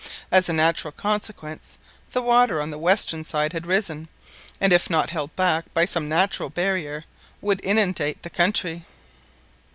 As 0.31 0.49
a 0.49 0.53
natural 0.53 0.91
consequence, 0.91 1.77
the 2.09 2.23
water 2.23 2.59
on 2.59 2.71
the 2.71 2.79
western 2.79 3.23
side 3.23 3.53
had 3.53 3.67
risen, 3.67 4.07
and 4.59 4.73
if 4.73 4.89
not 4.89 5.11
held 5.11 5.35
back 5.35 5.71
by 5.75 5.85
some 5.85 6.09
natural 6.09 6.49
barrier, 6.49 7.05
would 7.39 7.61
inundate 7.63 8.23
the 8.23 8.31
country. 8.31 8.83